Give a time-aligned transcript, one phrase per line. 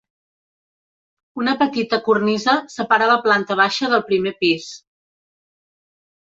[1.41, 4.67] Una petita cornisa separa la planta baixa del primer pis.